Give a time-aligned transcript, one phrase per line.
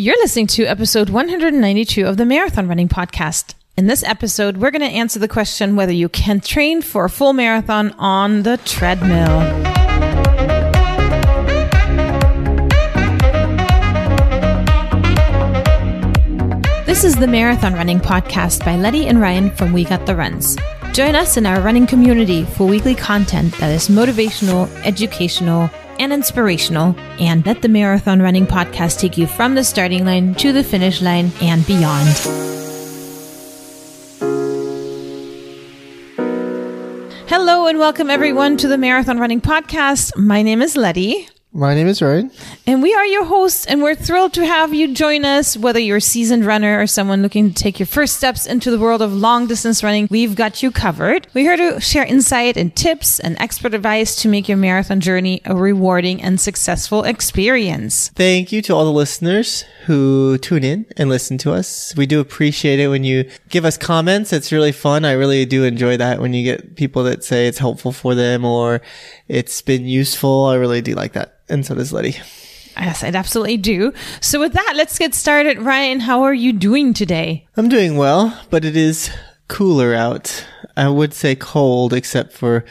[0.00, 3.54] You're listening to episode 192 of the Marathon Running Podcast.
[3.76, 7.10] In this episode, we're going to answer the question whether you can train for a
[7.10, 9.40] full marathon on the treadmill.
[16.86, 20.56] This is the Marathon Running Podcast by Letty and Ryan from We Got the Runs.
[20.92, 26.96] Join us in our running community for weekly content that is motivational, educational, and inspirational,
[27.20, 31.00] and let the Marathon Running Podcast take you from the starting line to the finish
[31.00, 32.08] line and beyond.
[37.28, 40.16] Hello and welcome everyone to the Marathon Running Podcast.
[40.16, 41.28] My name is Letty.
[41.58, 42.30] My name is Ryan.
[42.68, 45.56] And we are your hosts, and we're thrilled to have you join us.
[45.56, 48.78] Whether you're a seasoned runner or someone looking to take your first steps into the
[48.78, 51.26] world of long distance running, we've got you covered.
[51.34, 55.42] We're here to share insight and tips and expert advice to make your marathon journey
[55.44, 58.10] a rewarding and successful experience.
[58.10, 61.92] Thank you to all the listeners who tune in and listen to us.
[61.96, 64.32] We do appreciate it when you give us comments.
[64.32, 65.04] It's really fun.
[65.04, 68.44] I really do enjoy that when you get people that say it's helpful for them
[68.44, 68.80] or
[69.28, 70.46] it's been useful.
[70.46, 71.40] I really do like that.
[71.48, 72.16] And so does Letty.
[72.76, 73.92] Yes, I'd absolutely do.
[74.20, 75.60] So with that, let's get started.
[75.60, 77.46] Ryan, how are you doing today?
[77.56, 79.10] I'm doing well, but it is
[79.48, 80.46] cooler out.
[80.76, 82.64] I would say cold, except for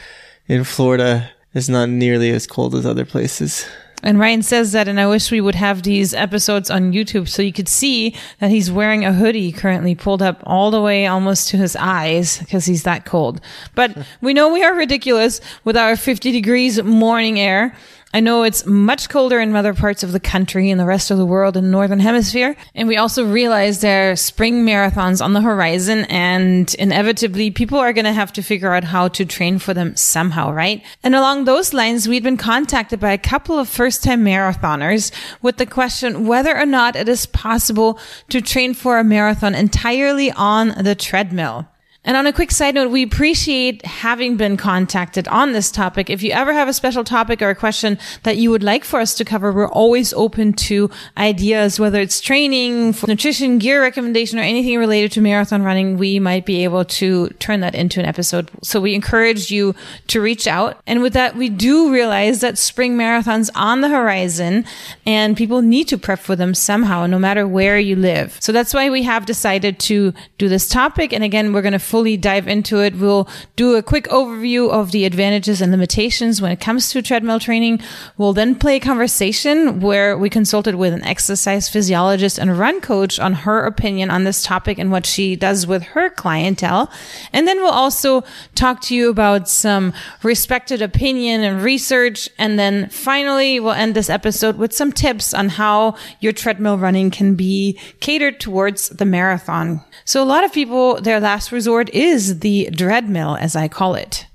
[0.46, 3.66] in Florida, it's not nearly as cold as other places.
[4.02, 7.42] And Ryan says that, and I wish we would have these episodes on YouTube so
[7.42, 11.48] you could see that he's wearing a hoodie currently pulled up all the way almost
[11.48, 13.40] to his eyes because he's that cold.
[13.74, 17.76] But we know we are ridiculous with our 50 degrees morning air.
[18.14, 21.18] I know it's much colder in other parts of the country and the rest of
[21.18, 22.56] the world in the northern hemisphere.
[22.74, 27.92] And we also realize there are spring marathons on the horizon and inevitably people are
[27.92, 30.82] going to have to figure out how to train for them somehow, right?
[31.02, 35.58] And along those lines, we'd been contacted by a couple of first time marathoners with
[35.58, 37.98] the question whether or not it is possible
[38.30, 41.68] to train for a marathon entirely on the treadmill.
[42.08, 46.08] And on a quick side note, we appreciate having been contacted on this topic.
[46.08, 48.98] If you ever have a special topic or a question that you would like for
[48.98, 54.42] us to cover, we're always open to ideas, whether it's training, nutrition, gear recommendation, or
[54.42, 55.98] anything related to marathon running.
[55.98, 58.50] We might be able to turn that into an episode.
[58.62, 59.74] So we encourage you
[60.06, 60.80] to reach out.
[60.86, 64.64] And with that, we do realize that spring marathons on the horizon
[65.04, 68.38] and people need to prep for them somehow, no matter where you live.
[68.40, 71.12] So that's why we have decided to do this topic.
[71.12, 72.94] And again, we're going to fully dive into it.
[72.94, 77.40] We'll do a quick overview of the advantages and limitations when it comes to treadmill
[77.40, 77.80] training.
[78.16, 83.18] We'll then play a conversation where we consulted with an exercise physiologist and run coach
[83.18, 86.88] on her opinion on this topic and what she does with her clientele.
[87.32, 88.22] And then we'll also
[88.54, 89.92] talk to you about some
[90.22, 92.28] respected opinion and research.
[92.38, 97.10] And then finally, we'll end this episode with some tips on how your treadmill running
[97.10, 99.80] can be catered towards the marathon.
[100.04, 104.26] So a lot of people, their last resort is the treadmill, as I call it.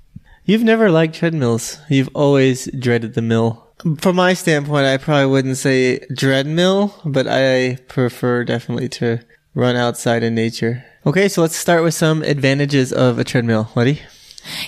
[0.44, 1.78] You've never liked treadmills.
[1.88, 3.66] You've always dreaded the mill.
[3.98, 9.20] From my standpoint, I probably wouldn't say treadmill, but I prefer definitely to
[9.54, 10.84] run outside in nature.
[11.06, 13.70] Okay, so let's start with some advantages of a treadmill.
[13.74, 14.00] Letty?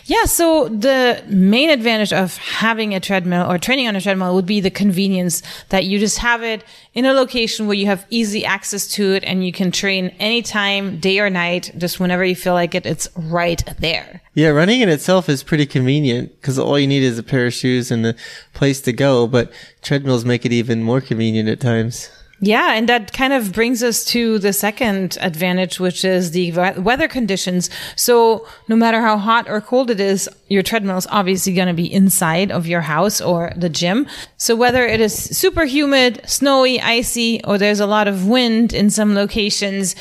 [0.04, 4.46] Yeah, so the main advantage of having a treadmill or training on a treadmill would
[4.46, 6.64] be the convenience that you just have it
[6.94, 10.98] in a location where you have easy access to it and you can train anytime,
[10.98, 14.22] day or night, just whenever you feel like it, it's right there.
[14.34, 17.54] Yeah, running in itself is pretty convenient because all you need is a pair of
[17.54, 18.14] shoes and a
[18.54, 22.10] place to go, but treadmills make it even more convenient at times.
[22.38, 27.08] Yeah, and that kind of brings us to the second advantage, which is the weather
[27.08, 27.70] conditions.
[27.96, 31.74] So no matter how hot or cold it is, your treadmill is obviously going to
[31.74, 34.06] be inside of your house or the gym.
[34.36, 38.90] So whether it is super humid, snowy, icy, or there's a lot of wind in
[38.90, 39.96] some locations,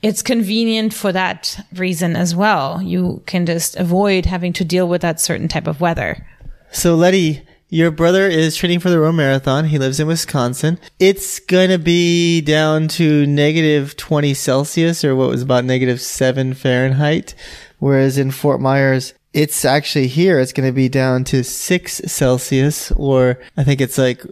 [0.00, 2.80] it's convenient for that reason as well.
[2.80, 6.24] You can just avoid having to deal with that certain type of weather.
[6.70, 9.66] So Letty, your brother is training for the Rome Marathon.
[9.66, 10.78] He lives in Wisconsin.
[10.98, 16.54] It's going to be down to negative 20 Celsius or what was about negative 7
[16.54, 17.36] Fahrenheit.
[17.78, 22.90] Whereas in Fort Myers, it's actually here, it's going to be down to 6 Celsius
[22.92, 24.26] or I think it's like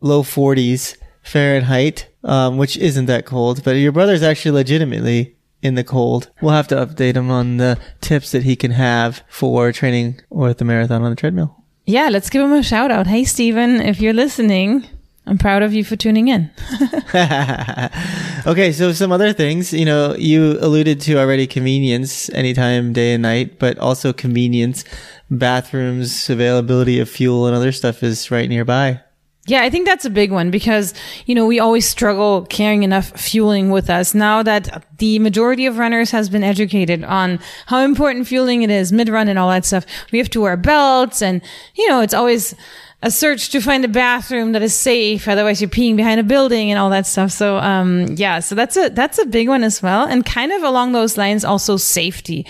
[0.00, 3.62] low 40s Fahrenheit, um, which isn't that cold.
[3.62, 6.30] But your brother's actually legitimately in the cold.
[6.42, 10.58] We'll have to update him on the tips that he can have for training with
[10.58, 13.06] the marathon on the treadmill yeah, let's give him a shout out.
[13.06, 14.86] Hey, Stephen, if you're listening,
[15.26, 16.50] I'm proud of you for tuning in.
[18.46, 23.22] okay, so some other things, you know, you alluded to already convenience anytime, day and
[23.22, 24.84] night, but also convenience,
[25.30, 29.00] bathrooms, availability of fuel and other stuff is right nearby.
[29.46, 30.94] Yeah, I think that's a big one because,
[31.26, 34.14] you know, we always struggle carrying enough fueling with us.
[34.14, 38.90] Now that the majority of runners has been educated on how important fueling it is
[38.90, 41.42] mid run and all that stuff, we have to wear belts and,
[41.74, 42.54] you know, it's always
[43.02, 45.28] a search to find a bathroom that is safe.
[45.28, 47.30] Otherwise you're peeing behind a building and all that stuff.
[47.30, 50.06] So, um, yeah, so that's a, that's a big one as well.
[50.06, 52.46] And kind of along those lines, also safety.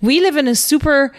[0.00, 1.12] We live in a super,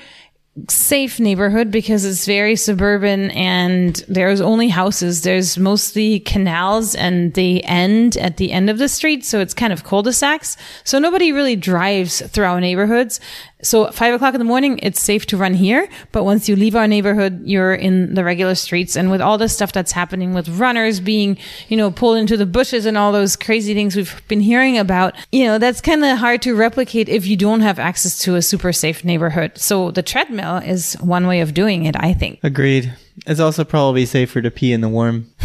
[0.68, 5.22] safe neighborhood because it's very suburban and there's only houses.
[5.22, 9.24] There's mostly canals and they end at the end of the street.
[9.24, 10.58] So it's kind of cul-de-sacs.
[10.84, 13.20] So nobody really drives through our neighborhoods.
[13.62, 15.90] So five o'clock in the morning, it's safe to run here.
[16.12, 18.96] But once you leave our neighborhood, you're in the regular streets.
[18.96, 22.46] And with all the stuff that's happening with runners being, you know, pulled into the
[22.46, 26.18] bushes and all those crazy things we've been hearing about, you know, that's kind of
[26.18, 29.58] hard to replicate if you don't have access to a super safe neighborhood.
[29.58, 32.40] So the treadmill is one way of doing it, I think.
[32.44, 32.94] Agreed.
[33.28, 35.30] It's also probably safer to pee in the warm.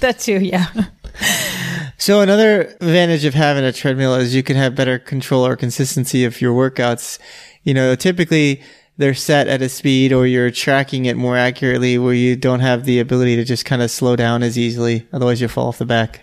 [0.00, 0.66] that too, yeah.
[2.00, 6.24] So another advantage of having a treadmill is you can have better control or consistency
[6.24, 7.18] of your workouts.
[7.64, 8.62] You know, typically
[8.98, 12.84] they're set at a speed or you're tracking it more accurately where you don't have
[12.84, 15.08] the ability to just kind of slow down as easily.
[15.12, 16.20] Otherwise you fall off the back.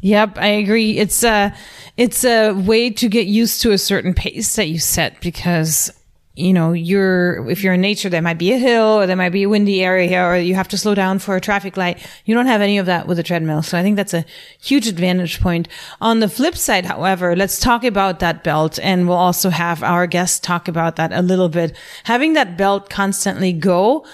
[0.00, 0.98] Yep, I agree.
[0.98, 1.52] It's a,
[1.96, 5.90] it's a way to get used to a certain pace that you set because
[6.36, 9.30] you know, you're, if you're in nature, there might be a hill or there might
[9.30, 11.98] be a windy area or you have to slow down for a traffic light.
[12.26, 13.62] You don't have any of that with a treadmill.
[13.62, 14.26] So I think that's a
[14.60, 15.66] huge advantage point.
[15.98, 20.06] On the flip side, however, let's talk about that belt and we'll also have our
[20.06, 21.74] guests talk about that a little bit.
[22.04, 24.06] Having that belt constantly go,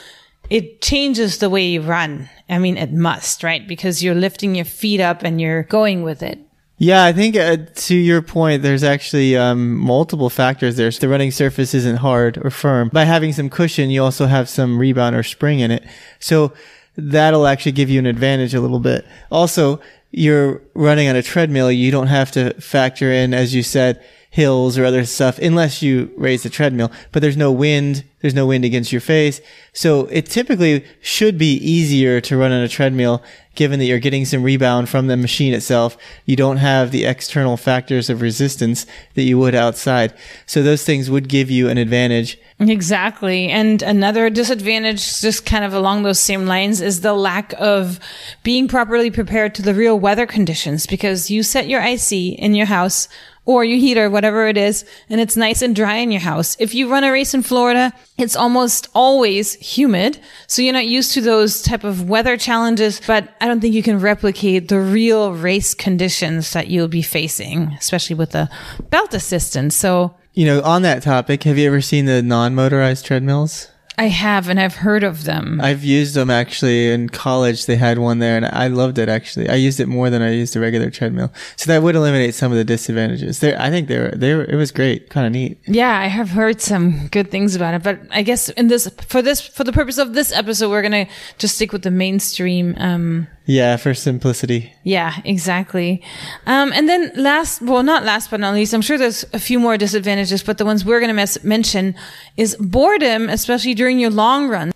[0.48, 2.30] it changes the way you run.
[2.48, 3.66] I mean, it must, right?
[3.66, 6.38] Because you're lifting your feet up and you're going with it.
[6.82, 10.90] Yeah, I think uh, to your point, there's actually um, multiple factors there.
[10.90, 12.88] So the running surface isn't hard or firm.
[12.88, 15.84] By having some cushion, you also have some rebound or spring in it.
[16.19, 16.52] So
[16.96, 19.06] that'll actually give you an advantage a little bit.
[19.31, 19.81] Also,
[20.11, 21.70] you're running on a treadmill.
[21.70, 26.11] You don't have to factor in, as you said, hills or other stuff unless you
[26.17, 26.90] raise the treadmill.
[27.12, 28.02] But there's no wind.
[28.23, 29.43] There's no wind against your face.
[29.75, 33.23] So it typically should be easier to run on a treadmill
[33.55, 35.99] given that you're getting some rebound from the machine itself.
[36.25, 40.14] You don't have the external factors of resistance that you would outside.
[40.46, 42.38] So those things would give you an advantage.
[42.58, 43.50] Exactly.
[43.50, 48.00] And another disadvantage, just kind of along those same lines, is the lack of
[48.43, 52.67] being properly prepared to the real weather conditions because you set your AC in your
[52.67, 53.08] house
[53.44, 56.56] or your heater, whatever it is, and it's nice and dry in your house.
[56.61, 60.21] If you run a race in Florida, it's almost always humid.
[60.47, 63.83] So you're not used to those type of weather challenges, but I don't think you
[63.83, 68.49] can replicate the real race conditions that you'll be facing, especially with the
[68.91, 69.75] belt assistance.
[69.75, 73.69] So, you know, on that topic, have you ever seen the non-motorized treadmills?
[73.99, 75.61] I have, and I've heard of them.
[75.61, 77.67] I've used them actually in college.
[77.67, 79.09] They had one there, and I loved it.
[79.09, 81.33] Actually, I used it more than I used a regular treadmill.
[81.56, 83.41] So that would eliminate some of the disadvantages.
[83.41, 84.44] There, I think they were, they were.
[84.44, 85.59] It was great, kind of neat.
[85.67, 89.21] Yeah, I have heard some good things about it, but I guess in this for
[89.21, 91.06] this for the purpose of this episode, we're gonna
[91.39, 92.75] just stick with the mainstream.
[92.79, 94.73] Um, yeah, for simplicity.
[94.85, 96.03] Yeah, exactly.
[96.47, 99.59] Um, and then last, well, not last but not least, I'm sure there's a few
[99.59, 101.94] more disadvantages, but the ones we're going to mention
[102.37, 104.73] is boredom, especially during your long run.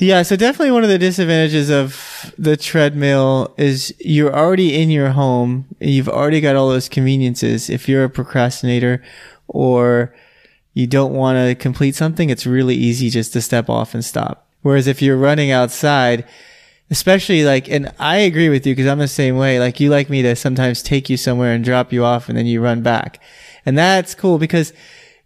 [0.00, 5.10] Yeah, so definitely one of the disadvantages of the treadmill is you're already in your
[5.10, 5.66] home.
[5.78, 7.68] You've already got all those conveniences.
[7.68, 9.02] If you're a procrastinator
[9.46, 10.14] or
[10.72, 14.48] you don't want to complete something, it's really easy just to step off and stop.
[14.62, 16.24] Whereas if you're running outside,
[16.90, 19.58] especially like, and I agree with you because I'm the same way.
[19.58, 22.46] Like you like me to sometimes take you somewhere and drop you off and then
[22.46, 23.22] you run back.
[23.66, 24.72] And that's cool because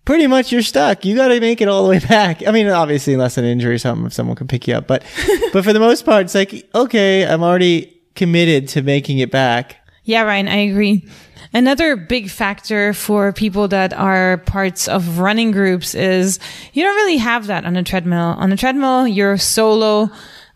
[0.05, 1.05] pretty much you're stuck.
[1.05, 2.47] You got to make it all the way back.
[2.47, 5.03] I mean, obviously, unless an injury or something, if someone can pick you up, but,
[5.53, 9.77] but for the most part, it's like, okay, I'm already committed to making it back.
[10.05, 11.07] Yeah, Ryan, I agree.
[11.53, 16.39] Another big factor for people that are parts of running groups is
[16.73, 18.35] you don't really have that on a treadmill.
[18.39, 20.11] On a treadmill, you're solo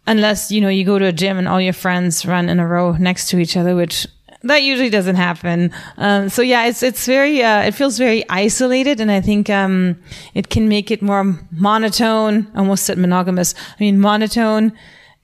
[0.06, 2.66] unless you know you go to a gym and all your friends run in a
[2.66, 4.06] row next to each other which
[4.44, 9.00] that usually doesn't happen um, so yeah it's it's very uh, it feels very isolated
[9.00, 9.96] and i think um,
[10.34, 14.72] it can make it more monotone almost said monogamous i mean monotone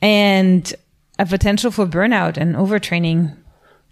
[0.00, 0.74] and
[1.18, 3.36] a potential for burnout and overtraining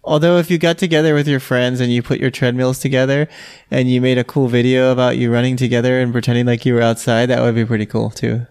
[0.07, 3.29] Although if you got together with your friends and you put your treadmills together
[3.73, 6.81] and you made a cool video about you running together and pretending like you were
[6.81, 8.47] outside, that would be pretty cool too.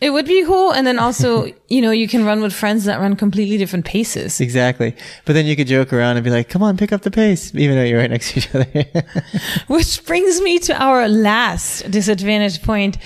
[0.00, 0.72] It would be cool.
[0.72, 4.40] And then also, you know, you can run with friends that run completely different paces.
[4.40, 4.96] Exactly.
[5.24, 7.54] But then you could joke around and be like, come on, pick up the pace,
[7.54, 9.04] even though you're right next to each other.
[9.68, 12.98] Which brings me to our last disadvantage point.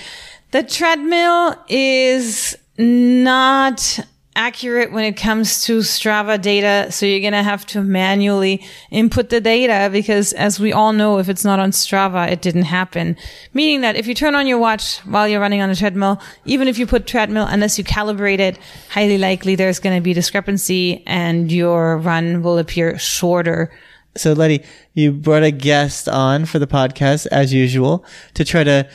[0.51, 3.99] The treadmill is not
[4.35, 6.91] accurate when it comes to Strava data.
[6.91, 11.19] So you're going to have to manually input the data because as we all know,
[11.19, 13.17] if it's not on Strava, it didn't happen.
[13.53, 16.67] Meaning that if you turn on your watch while you're running on a treadmill, even
[16.67, 21.03] if you put treadmill, unless you calibrate it, highly likely there's going to be discrepancy
[21.07, 23.71] and your run will appear shorter.
[24.17, 24.63] So Letty,
[24.93, 28.89] you brought a guest on for the podcast as usual to try to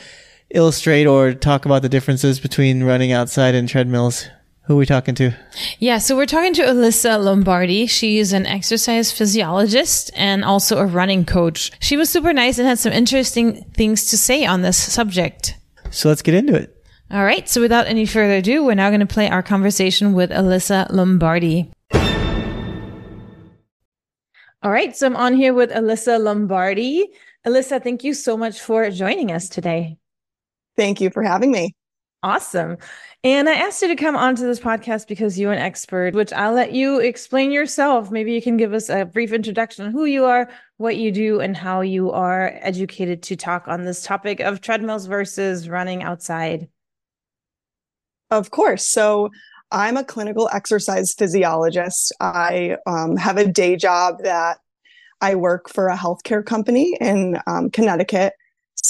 [0.49, 4.27] illustrate or talk about the differences between running outside and treadmills.
[4.65, 5.35] Who are we talking to?
[5.79, 7.87] Yeah, so we're talking to Alyssa Lombardi.
[7.87, 11.71] She's an exercise physiologist and also a running coach.
[11.79, 15.57] She was super nice and had some interesting things to say on this subject.
[15.89, 16.77] So let's get into it.
[17.09, 20.29] All right, so without any further ado, we're now going to play our conversation with
[20.29, 21.71] Alyssa Lombardi.
[24.63, 27.07] All right, so I'm on here with Alyssa Lombardi.
[27.45, 29.97] Alyssa, thank you so much for joining us today.
[30.77, 31.73] Thank you for having me.
[32.23, 32.77] Awesome.
[33.23, 36.53] And I asked you to come onto this podcast because you're an expert, which I'll
[36.53, 38.11] let you explain yourself.
[38.11, 40.47] Maybe you can give us a brief introduction on who you are,
[40.77, 45.07] what you do, and how you are educated to talk on this topic of treadmills
[45.07, 46.67] versus running outside.
[48.29, 48.87] Of course.
[48.87, 49.29] So,
[49.73, 52.13] I'm a clinical exercise physiologist.
[52.19, 54.57] I um, have a day job that
[55.21, 58.33] I work for a healthcare company in um, Connecticut.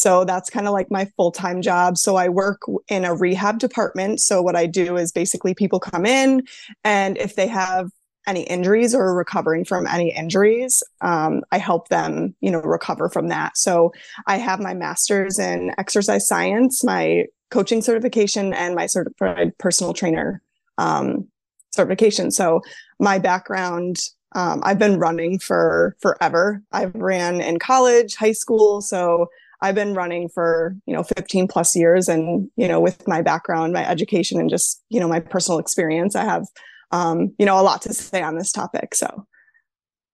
[0.02, 1.96] So that's kind of like my full time job.
[1.96, 4.20] So I work in a rehab department.
[4.20, 6.44] So what I do is basically people come in,
[6.84, 7.92] and if they have
[8.28, 13.28] any injuries or recovering from any injuries, um, I help them, you know, recover from
[13.28, 13.58] that.
[13.58, 13.94] So
[14.26, 20.42] I have my master's in exercise science, my coaching certification, and my certified personal trainer
[20.80, 21.28] um,
[21.72, 22.32] certification.
[22.32, 22.62] So
[23.00, 23.98] my background
[24.34, 26.64] um, I've been running for forever.
[26.72, 28.82] I've ran in college, high school.
[28.82, 29.30] So
[29.62, 32.08] I've been running for, you know, 15 plus years.
[32.08, 36.16] And, you know, with my background, my education, and just, you know, my personal experience,
[36.16, 36.48] I have,
[36.92, 38.96] um, you know, a lot to say on this topic.
[38.96, 39.26] So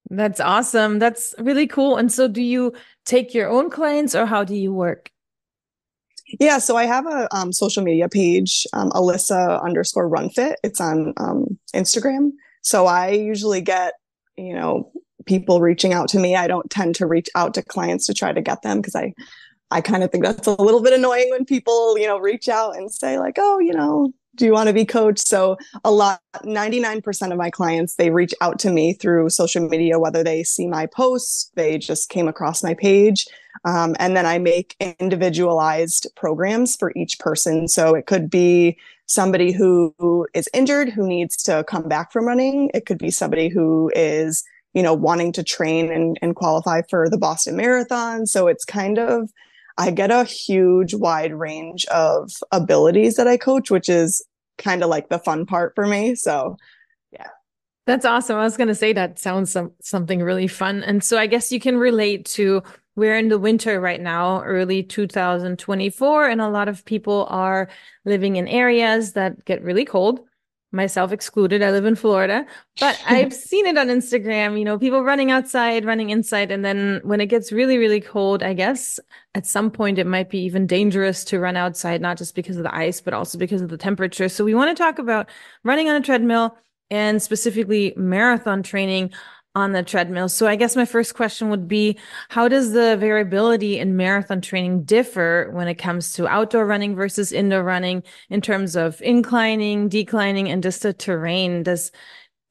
[0.10, 1.00] that's awesome.
[1.00, 1.98] That's really cool.
[1.98, 2.74] And so do you
[3.06, 5.12] take your own clients or how do you work?
[6.40, 10.56] Yeah, so I have a um, social media page, um, Alyssa underscore RunFit.
[10.62, 12.32] It's on um, Instagram.
[12.62, 13.94] So I usually get,
[14.36, 14.92] you know,
[15.28, 16.36] people reaching out to me.
[16.36, 19.14] I don't tend to reach out to clients to try to get them because I
[19.70, 22.78] I kind of think that's a little bit annoying when people, you know, reach out
[22.78, 26.22] and say like, "Oh, you know, do you want to be coached?" So, a lot
[26.46, 30.68] 99% of my clients, they reach out to me through social media whether they see
[30.68, 33.26] my posts, they just came across my page,
[33.66, 37.68] um, and then I make individualized programs for each person.
[37.68, 42.70] So, it could be somebody who is injured who needs to come back from running.
[42.74, 44.44] It could be somebody who is
[44.74, 48.26] you know, wanting to train and, and qualify for the Boston Marathon.
[48.28, 49.30] So it's kind of,
[49.78, 54.24] I get a huge wide range of abilities that I coach, which is
[54.58, 56.16] kind of like the fun part for me.
[56.16, 56.58] So,
[57.12, 57.28] yeah.
[57.86, 58.38] That's awesome.
[58.38, 60.84] I was going to say that sounds some, something really fun.
[60.84, 62.64] And so I guess you can relate to
[62.98, 67.70] we're in the winter right now, early 2024, and a lot of people are
[68.06, 70.27] living in areas that get really cold
[70.72, 71.64] myself excluded.
[71.64, 72.46] I live in Florida,
[72.80, 76.52] but I've seen it on Instagram, you know, people running outside, running inside.
[76.52, 79.00] And then when it gets really, really cold, I guess
[79.34, 82.64] at some point it might be even dangerous to run outside, not just because of
[82.64, 84.30] the ice, but also because of the temperature.
[84.30, 85.30] So we want to talk about
[85.64, 86.58] running on a treadmill
[86.90, 89.12] and specifically marathon training
[89.58, 90.30] on the treadmill.
[90.30, 91.98] So I guess my first question would be
[92.30, 97.32] how does the variability in marathon training differ when it comes to outdoor running versus
[97.32, 101.64] indoor running in terms of inclining, declining, and just the terrain?
[101.64, 101.92] Does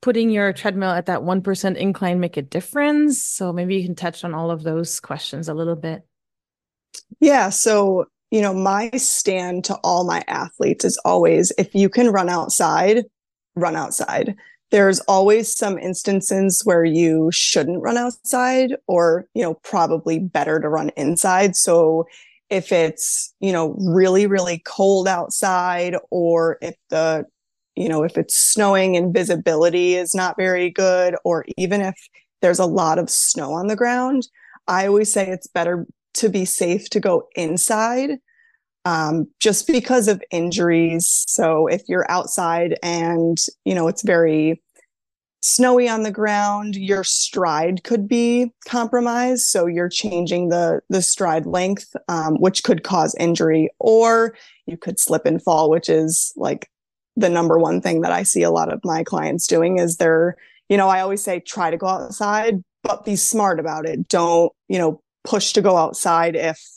[0.02, 3.22] putting your treadmill at that 1% incline make a difference?
[3.22, 6.02] So maybe you can touch on all of those questions a little bit.
[7.20, 7.50] Yeah.
[7.50, 12.28] So, you know, my stand to all my athletes is always if you can run
[12.28, 13.04] outside,
[13.54, 14.34] run outside
[14.70, 20.68] there's always some instances where you shouldn't run outside or you know probably better to
[20.68, 21.56] run inside.
[21.56, 22.06] So
[22.50, 27.24] if it's you know really really cold outside or if the
[27.74, 31.94] you know if it's snowing and visibility is not very good or even if
[32.42, 34.28] there's a lot of snow on the ground
[34.68, 38.18] i always say it's better to be safe to go inside
[38.86, 41.24] um, just because of injuries.
[41.26, 44.62] So if you're outside and you know it's very
[45.40, 49.46] snowy on the ground, your stride could be compromised.
[49.46, 55.00] So you're changing the the stride length, um, which could cause injury, or you could
[55.00, 56.70] slip and fall, which is like
[57.16, 60.36] the number one thing that I see a lot of my clients doing is they're,
[60.68, 64.06] you know, I always say try to go outside, but be smart about it.
[64.08, 66.75] Don't, you know, push to go outside if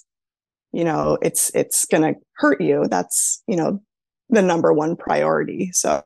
[0.72, 3.82] you know it's it's going to hurt you that's you know
[4.30, 6.04] the number one priority so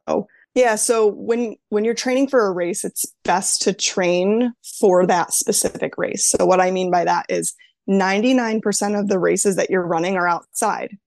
[0.56, 5.34] Yeah, so when when you're training for a race, it's best to train for that
[5.34, 6.28] specific race.
[6.28, 7.56] So what I mean by that is
[7.90, 10.98] 99% of the races that you're running are outside.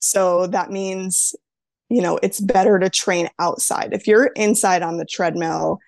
[0.00, 1.34] So that means
[1.88, 3.92] you know, it's better to train outside.
[3.92, 5.78] If you're inside on the treadmill,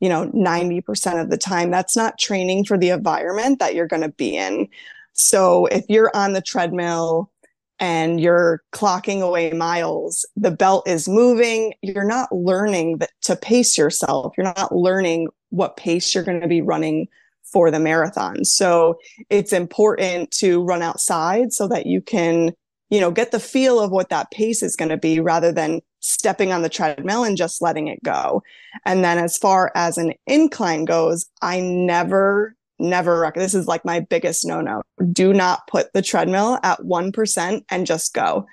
[0.00, 4.00] you know, 90% of the time, that's not training for the environment that you're going
[4.00, 4.68] to be in.
[5.12, 7.30] So if you're on the treadmill
[7.78, 14.34] and you're clocking away miles, the belt is moving, you're not learning to pace yourself.
[14.36, 17.08] You're not learning what pace you're going to be running
[17.42, 18.44] for the marathon.
[18.44, 22.52] So it's important to run outside so that you can,
[22.88, 25.80] you know, get the feel of what that pace is going to be rather than
[26.00, 28.42] stepping on the treadmill and just letting it go.
[28.86, 34.00] And then as far as an incline goes, I never never this is like my
[34.00, 38.46] biggest no no do not put the treadmill at 1% and just go.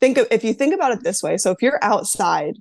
[0.00, 2.56] Think of if you think about it this way so if you're outside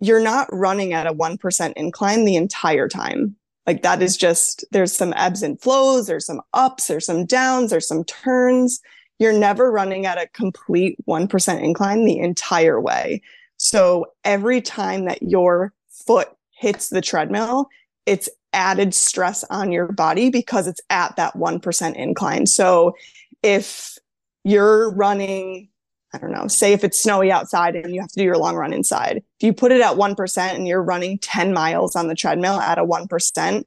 [0.00, 3.36] you're not running at a 1% incline the entire time.
[3.66, 7.70] Like that is just there's some ebbs and flows there's some ups there's some downs
[7.70, 8.80] there's some turns.
[9.18, 13.22] You're never running at a complete 1% incline the entire way.
[13.56, 17.68] So every time that your foot hits the treadmill
[18.06, 22.46] it's added stress on your body because it's at that 1% incline.
[22.46, 22.94] So
[23.42, 23.98] if
[24.44, 25.68] you're running,
[26.12, 28.56] I don't know, say if it's snowy outside and you have to do your long
[28.56, 32.14] run inside, if you put it at 1% and you're running 10 miles on the
[32.14, 33.64] treadmill at a 1%,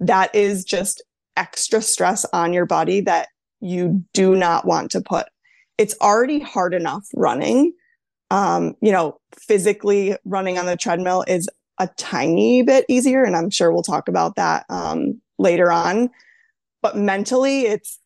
[0.00, 1.02] that is just
[1.36, 3.28] extra stress on your body that
[3.60, 5.26] you do not want to put.
[5.78, 7.72] It's already hard enough running.
[8.30, 11.48] Um, you know, physically running on the treadmill is
[11.78, 13.24] a tiny bit easier.
[13.24, 16.10] And I'm sure we'll talk about that um, later on.
[16.82, 17.98] But mentally, it's,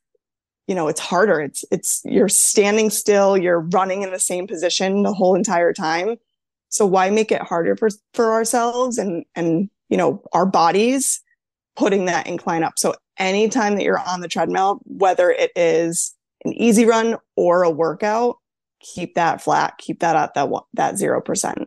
[0.67, 1.41] you know, it's harder.
[1.41, 6.17] It's, it's, you're standing still, you're running in the same position the whole entire time.
[6.69, 11.23] So why make it harder for, for ourselves and, and, you know, our bodies
[11.77, 12.79] putting that incline up?
[12.79, 17.71] So anytime that you're on the treadmill, whether it is an easy run or a
[17.71, 18.37] workout,
[18.81, 21.66] keep that flat, keep that at that, that 0%.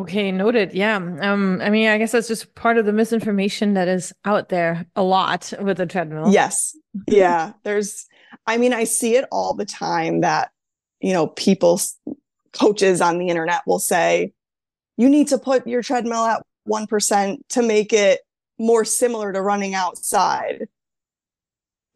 [0.00, 0.72] Okay, noted.
[0.72, 0.96] Yeah.
[0.96, 4.86] Um, I mean, I guess that's just part of the misinformation that is out there
[4.96, 6.32] a lot with the treadmill.
[6.32, 6.76] Yes.
[7.08, 7.54] Yeah.
[7.64, 8.06] There's,
[8.46, 10.50] I mean, I see it all the time that,
[11.00, 11.80] you know, people,
[12.52, 14.34] coaches on the internet will say,
[14.98, 18.20] you need to put your treadmill at 1% to make it
[18.58, 20.68] more similar to running outside.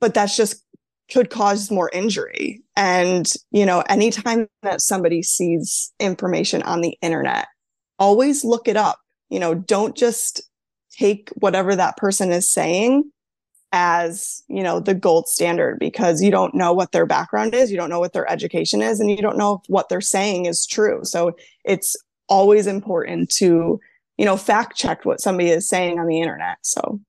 [0.00, 0.64] But that's just
[1.12, 2.62] could cause more injury.
[2.74, 7.46] And, you know, anytime that somebody sees information on the internet,
[7.98, 8.98] always look it up.
[9.28, 10.42] You know, don't just
[10.90, 13.10] take whatever that person is saying
[13.72, 17.76] as, you know, the gold standard because you don't know what their background is, you
[17.76, 20.66] don't know what their education is, and you don't know if what they're saying is
[20.66, 21.00] true.
[21.02, 21.32] So
[21.64, 21.96] it's
[22.28, 23.80] always important to,
[24.16, 26.58] you know, fact check what somebody is saying on the internet.
[26.62, 27.00] So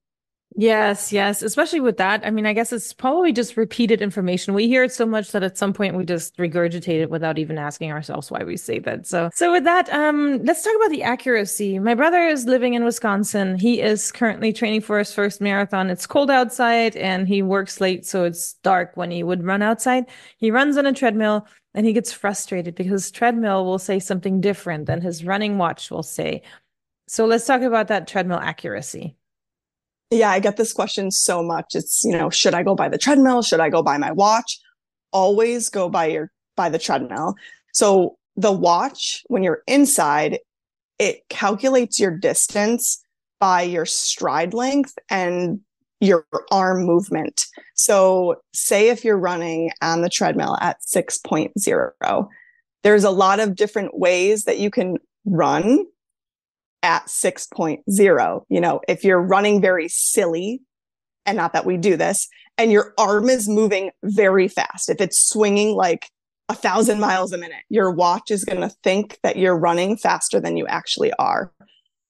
[0.59, 2.25] Yes, yes, especially with that.
[2.25, 4.55] I mean, I guess it's probably just repeated information.
[4.55, 7.59] We hear it so much that at some point we just regurgitate it without even
[7.59, 9.05] asking ourselves why we say that.
[9.05, 11.77] So, so with that, um, let's talk about the accuracy.
[11.77, 13.59] My brother is living in Wisconsin.
[13.59, 15.91] He is currently training for his first marathon.
[15.91, 20.05] It's cold outside and he works late, so it's dark when he would run outside.
[20.39, 24.87] He runs on a treadmill and he gets frustrated because treadmill will say something different
[24.87, 26.41] than his running watch will say.
[27.07, 29.17] So let's talk about that treadmill accuracy.
[30.09, 31.75] Yeah, I get this question so much.
[31.75, 33.41] It's, you know, should I go by the treadmill?
[33.41, 34.57] Should I go by my watch?
[35.11, 37.35] Always go by your by the treadmill.
[37.73, 40.39] So the watch, when you're inside,
[40.99, 42.99] it calculates your distance
[43.39, 45.59] by your stride length and
[45.99, 47.45] your arm movement.
[47.75, 52.27] So, say if you're running on the treadmill at 6.0,
[52.83, 55.85] there's a lot of different ways that you can run
[56.83, 58.41] at 6.0.
[58.49, 60.61] You know, if you're running very silly,
[61.25, 65.27] and not that we do this, and your arm is moving very fast, if it's
[65.27, 66.09] swinging like
[66.49, 70.39] a thousand miles a minute, your watch is going to think that you're running faster
[70.39, 71.51] than you actually are.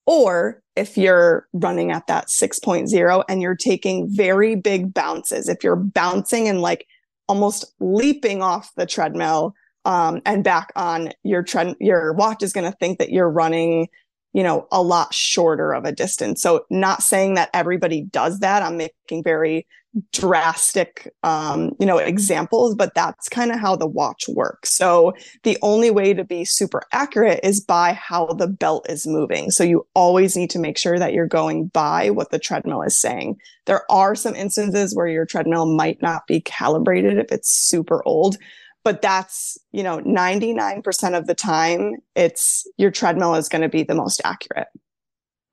[0.06, 5.75] Or if you're running at that 6.0 and you're taking very big bounces, if you're
[5.75, 6.86] bouncing and like
[7.27, 9.53] almost leaping off the treadmill
[9.86, 13.88] um, and back on your trend, your watch is going to think that you're running
[14.33, 16.41] you know, a lot shorter of a distance.
[16.41, 18.61] So not saying that everybody does that.
[18.61, 19.67] I'm making very
[20.13, 24.73] drastic, um, you know, examples, but that's kind of how the watch works.
[24.73, 25.13] So
[25.43, 29.49] the only way to be super accurate is by how the belt is moving.
[29.49, 32.99] So you always need to make sure that you're going by what the treadmill is
[32.99, 33.37] saying.
[33.65, 38.37] There are some instances where your treadmill might not be calibrated if it's super old,
[38.88, 43.84] but that's, you know, 99% of the time, it's your treadmill is going to be
[43.84, 44.69] the most accurate.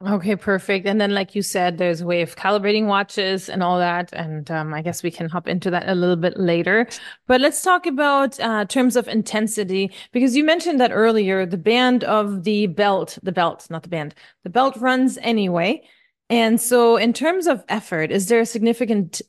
[0.06, 0.86] Okay, perfect.
[0.86, 4.12] And then, like you said, there's a way of calibrating watches and all that.
[4.12, 6.86] And um, I guess we can hop into that a little bit later.
[7.26, 12.04] But let's talk about uh, terms of intensity, because you mentioned that earlier, the band
[12.04, 15.82] of the belt, the belt, not the band, the belt runs anyway.
[16.30, 19.22] And so, in terms of effort, is there a significant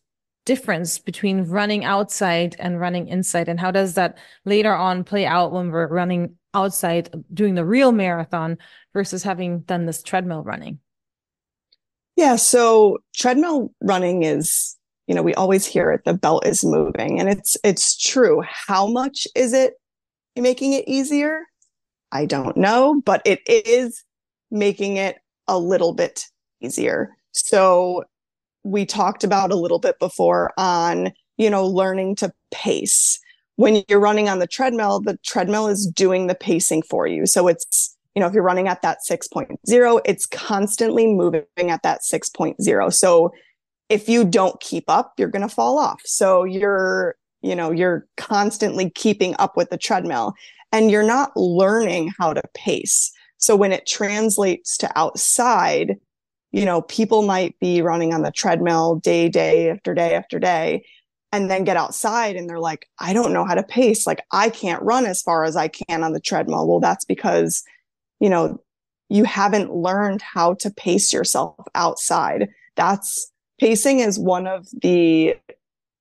[0.46, 3.50] difference between running outside and running inside?
[3.50, 7.92] And how does that later on play out when we're running outside doing the real
[7.92, 8.58] marathon
[8.94, 10.80] versus having done this treadmill running?
[12.16, 14.78] Yeah, so treadmill running is,
[15.08, 18.42] you know, we always hear it the belt is moving and it's it's true.
[18.48, 19.74] How much is it
[20.38, 21.42] making it easier?
[22.12, 24.04] I don't know, but it is
[24.50, 26.26] making it a little bit
[26.62, 27.16] easier.
[27.34, 28.06] So
[28.66, 33.20] we talked about a little bit before on, you know, learning to pace
[33.56, 37.26] when you're running on the treadmill, the treadmill is doing the pacing for you.
[37.26, 42.02] So it's, you know, if you're running at that 6.0, it's constantly moving at that
[42.02, 42.94] 6.0.
[42.94, 43.32] So
[43.90, 46.02] if you don't keep up, you're going to fall off.
[46.06, 50.34] So you're, you know, you're constantly keeping up with the treadmill
[50.72, 53.12] and you're not learning how to pace.
[53.38, 55.96] So when it translates to outside,
[56.56, 60.86] you know, people might be running on the treadmill day, day after day after day
[61.34, 64.08] and then get outside and they're like, I don't know how to pace.
[64.08, 66.66] Like, I can't run as far as I can on the treadmill.
[66.66, 67.62] Well, that's because,
[68.22, 68.58] you know,
[69.10, 72.48] you haven't learned how to pace yourself outside.
[72.78, 75.36] That's pacing is one of the,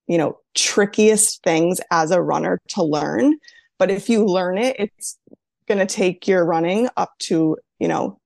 [0.06, 3.38] you know, trickiest things as a runner to learn.
[3.80, 5.18] But if you learn it, it's
[5.66, 8.20] going to take your running up to, you know,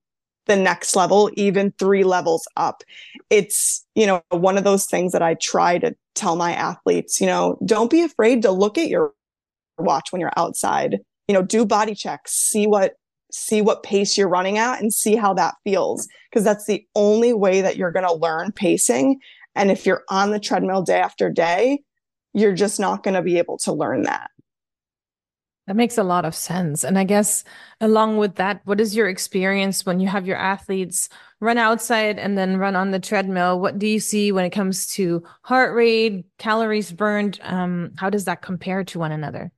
[0.48, 2.82] the next level, even three levels up.
[3.30, 7.26] It's, you know, one of those things that I try to tell my athletes, you
[7.26, 9.12] know, don't be afraid to look at your
[9.78, 10.98] watch when you're outside.
[11.28, 12.94] You know, do body checks, see what
[13.30, 17.34] see what pace you're running at and see how that feels because that's the only
[17.34, 19.20] way that you're going to learn pacing.
[19.54, 21.82] And if you're on the treadmill day after day,
[22.32, 24.30] you're just not going to be able to learn that.
[25.68, 26.82] That makes a lot of sense.
[26.82, 27.44] And I guess
[27.82, 32.38] along with that, what is your experience when you have your athletes run outside and
[32.38, 33.60] then run on the treadmill?
[33.60, 37.38] What do you see when it comes to heart rate, calories burned?
[37.42, 39.52] Um, how does that compare to one another?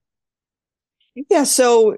[1.30, 1.44] Yeah.
[1.44, 1.96] So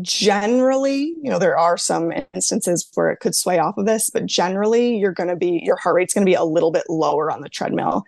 [0.00, 4.24] generally, you know, there are some instances where it could sway off of this, but
[4.24, 7.30] generally you're going to be, your heart rate's going to be a little bit lower
[7.30, 8.04] on the treadmill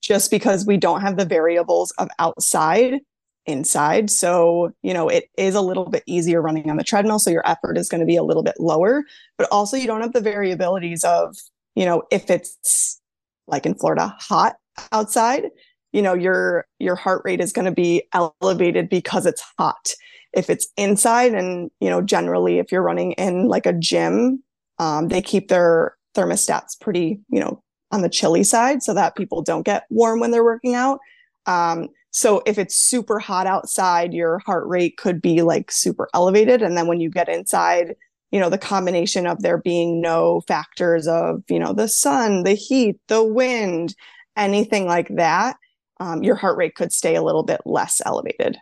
[0.00, 2.98] just because we don't have the variables of outside
[3.46, 4.10] inside.
[4.10, 7.18] So, you know, it is a little bit easier running on the treadmill.
[7.18, 9.04] So your effort is going to be a little bit lower,
[9.38, 11.36] but also you don't have the variabilities of,
[11.74, 13.00] you know, if it's
[13.46, 14.56] like in Florida, hot
[14.92, 15.44] outside,
[15.92, 19.92] you know, your your heart rate is going to be elevated because it's hot.
[20.32, 24.42] If it's inside and, you know, generally if you're running in like a gym,
[24.78, 29.42] um, they keep their thermostats pretty, you know, on the chilly side so that people
[29.42, 30.98] don't get warm when they're working out.
[31.46, 36.60] Um, so if it's super hot outside, your heart rate could be like super elevated.
[36.60, 37.94] And then when you get inside,
[38.30, 42.52] you know, the combination of there being no factors of, you know, the sun, the
[42.52, 43.94] heat, the wind,
[44.36, 45.56] anything like that,
[46.00, 48.58] um, your heart rate could stay a little bit less elevated.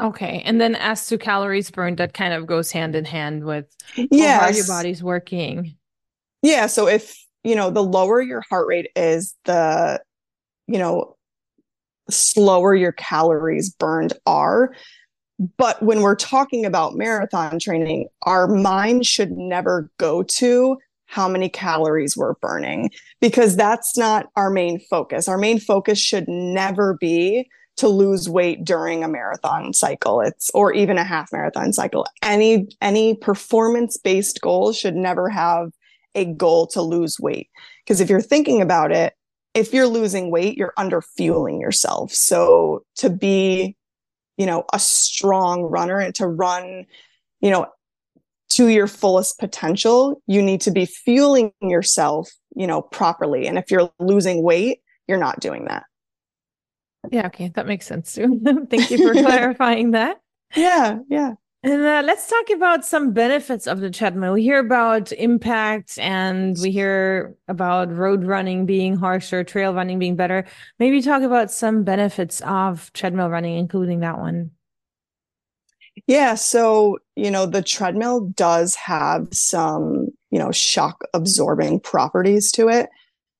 [0.00, 0.42] Okay.
[0.44, 4.40] And then as to calories burned, that kind of goes hand in hand with yeah,
[4.40, 5.76] how your body's working.
[6.42, 6.66] Yeah.
[6.66, 10.00] So if, you know, the lower your heart rate is, the,
[10.66, 11.16] you know,
[12.10, 14.72] slower your calories burned are.
[15.56, 21.48] But when we're talking about marathon training, our mind should never go to how many
[21.48, 25.28] calories we're burning because that's not our main focus.
[25.28, 30.20] Our main focus should never be to lose weight during a marathon cycle.
[30.20, 32.06] It's or even a half marathon cycle.
[32.22, 35.72] Any any performance based goal should never have
[36.14, 37.48] a goal to lose weight
[37.84, 39.14] because if you're thinking about it,
[39.54, 42.12] if you're losing weight, you're under fueling yourself.
[42.12, 43.76] So to be,
[44.36, 46.86] you know, a strong runner and to run,
[47.40, 47.66] you know,
[48.50, 53.46] to your fullest potential, you need to be fueling yourself, you know, properly.
[53.46, 55.84] And if you're losing weight, you're not doing that.
[57.10, 58.40] Yeah, okay, that makes sense too.
[58.70, 60.20] Thank you for clarifying that.
[60.54, 61.34] Yeah, yeah.
[61.62, 64.32] And uh, let's talk about some benefits of the treadmill.
[64.32, 70.16] We hear about impact and we hear about road running being harsher, trail running being
[70.16, 70.46] better.
[70.78, 74.52] Maybe talk about some benefits of treadmill running, including that one.
[76.06, 76.34] Yeah.
[76.34, 82.88] So, you know, the treadmill does have some, you know, shock absorbing properties to it.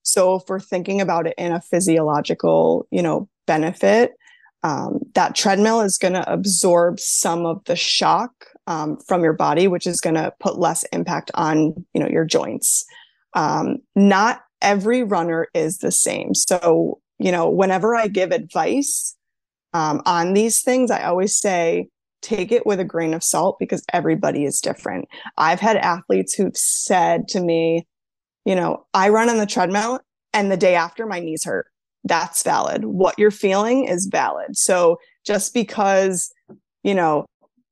[0.03, 4.13] So, if we're thinking about it in a physiological, you know, benefit,
[4.63, 8.33] um, that treadmill is going to absorb some of the shock
[8.67, 12.25] um, from your body, which is going to put less impact on you know your
[12.25, 12.85] joints.
[13.35, 19.17] Um, not every runner is the same, so you know whenever I give advice
[19.73, 21.89] um, on these things, I always say
[22.23, 25.09] take it with a grain of salt because everybody is different.
[25.39, 27.87] I've had athletes who've said to me,
[28.45, 30.01] you know, I run on the treadmill
[30.35, 31.70] and the day after my knees hurt
[32.05, 32.85] that's valid.
[32.85, 34.57] What you're feeling is valid.
[34.57, 36.33] So just because,
[36.83, 37.27] you know,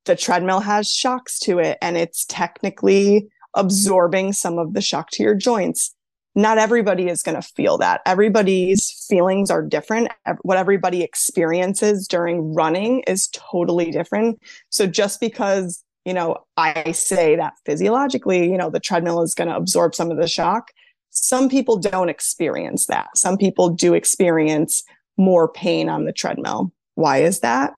[0.05, 5.23] the treadmill has shocks to it and it's technically absorbing some of the shock to
[5.23, 5.95] your joints,
[6.35, 8.01] not everybody is going to feel that.
[8.07, 10.09] Everybody's feelings are different.
[10.43, 14.41] What everybody experiences during running is totally different.
[14.71, 19.49] So just because, you know, I say that physiologically, you know, the treadmill is going
[19.49, 20.71] to absorb some of the shock,
[21.11, 23.09] some people don't experience that.
[23.17, 24.83] Some people do experience
[25.17, 26.73] more pain on the treadmill.
[26.95, 27.75] Why is that?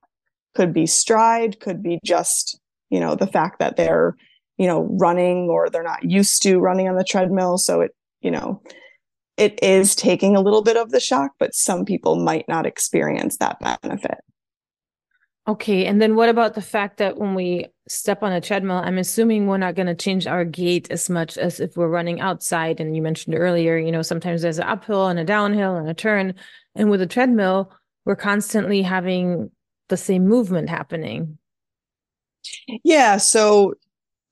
[0.54, 4.16] Could be stride, could be just, you know, the fact that they're,
[4.58, 7.56] you know, running or they're not used to running on the treadmill.
[7.58, 8.62] So it, you know,
[9.36, 13.38] it is taking a little bit of the shock, but some people might not experience
[13.38, 14.18] that benefit.
[15.48, 15.86] Okay.
[15.86, 19.46] And then what about the fact that when we step on a treadmill, I'm assuming
[19.46, 22.80] we're not going to change our gait as much as if we're running outside.
[22.80, 25.94] And you mentioned earlier, you know, sometimes there's an uphill and a downhill and a
[25.94, 26.34] turn.
[26.76, 27.72] And with a treadmill,
[28.04, 29.50] we're constantly having
[29.88, 31.38] the same movement happening.
[32.84, 33.16] Yeah.
[33.16, 33.74] So,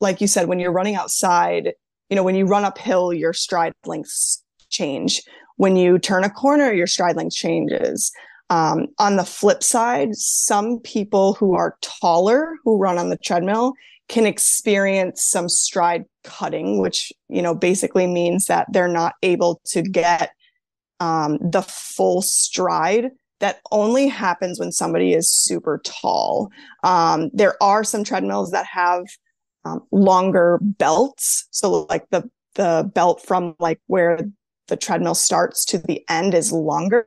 [0.01, 1.73] like you said, when you're running outside,
[2.11, 5.21] you know, when you run uphill, your stride lengths change.
[5.57, 8.13] When you turn a corner, your stride length changes.
[8.51, 13.75] Um, on the flip side, some people who are taller who run on the treadmill
[14.09, 19.83] can experience some stride cutting, which you know basically means that they're not able to
[19.83, 20.31] get
[21.01, 26.51] um, the full stride that only happens when somebody is super tall.
[26.83, 29.05] Um, there are some treadmills that have
[29.65, 34.19] um, longer belts, so like the the belt from like where
[34.69, 37.07] the treadmill starts to the end is longer.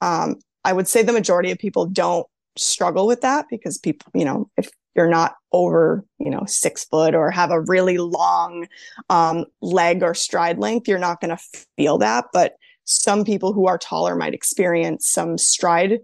[0.00, 2.26] Um, I would say the majority of people don't
[2.58, 7.14] struggle with that because people, you know, if you're not over, you know, six foot
[7.14, 8.66] or have a really long
[9.08, 12.24] um, leg or stride length, you're not going to feel that.
[12.32, 16.00] But some people who are taller might experience some stride,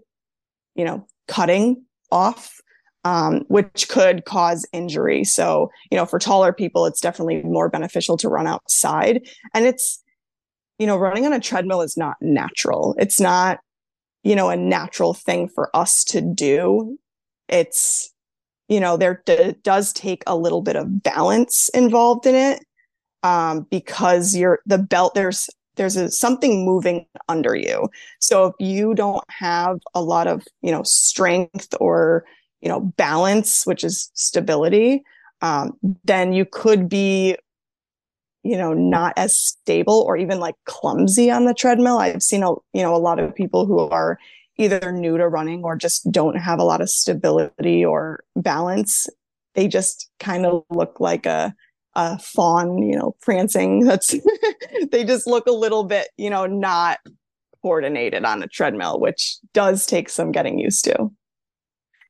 [0.75, 2.61] you know, cutting off,
[3.03, 5.25] um, which could cause injury.
[5.25, 9.27] So, you know, for taller people, it's definitely more beneficial to run outside.
[9.53, 10.01] And it's,
[10.79, 12.95] you know, running on a treadmill is not natural.
[12.97, 13.59] It's not
[14.23, 16.97] you know, a natural thing for us to do.
[17.49, 18.11] It's,
[18.69, 22.63] you know, there d- does take a little bit of balance involved in it
[23.21, 27.89] um, because you're the belt, there's, there's a, something moving under you.
[28.19, 32.25] So if you don't have a lot of, you know, strength or,
[32.61, 35.03] you know, balance, which is stability,
[35.41, 37.35] um, then you could be
[38.43, 41.97] you know not as stable or even like clumsy on the treadmill.
[41.97, 44.19] I've seen a you know a lot of people who are
[44.57, 49.07] either new to running or just don't have a lot of stability or balance.
[49.55, 51.55] They just kind of look like a
[51.95, 53.79] a fawn you know prancing.
[53.85, 54.15] That's
[54.91, 56.99] they just look a little bit you know not
[57.61, 61.09] coordinated on a treadmill which does take some getting used to.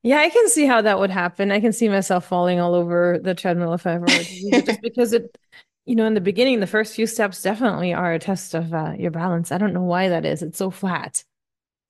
[0.02, 1.50] Yeah, I can see how that would happen.
[1.50, 4.54] I can see myself falling all over the treadmill if I ever were to use
[4.54, 5.38] it, just because it
[5.86, 8.94] you know, in the beginning, the first few steps definitely are a test of uh,
[8.98, 9.52] your balance.
[9.52, 10.42] I don't know why that is.
[10.42, 11.24] It's so flat.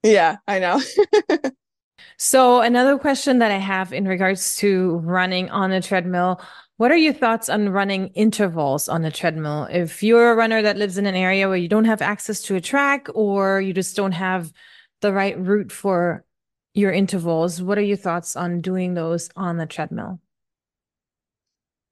[0.01, 0.82] Yeah, I know.
[2.17, 6.41] so, another question that I have in regards to running on a treadmill
[6.77, 9.67] what are your thoughts on running intervals on a treadmill?
[9.69, 12.56] If you're a runner that lives in an area where you don't have access to
[12.56, 14.51] a track or you just don't have
[15.01, 16.25] the right route for
[16.73, 20.19] your intervals, what are your thoughts on doing those on the treadmill?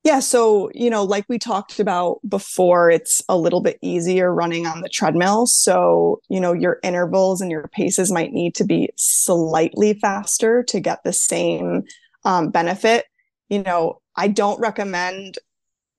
[0.03, 0.19] Yeah.
[0.19, 4.81] So, you know, like we talked about before, it's a little bit easier running on
[4.81, 5.45] the treadmill.
[5.45, 10.79] So, you know, your intervals and your paces might need to be slightly faster to
[10.79, 11.83] get the same
[12.25, 13.05] um, benefit.
[13.49, 15.37] You know, I don't recommend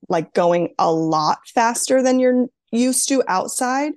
[0.09, 3.93] like going a lot faster than you're used to outside.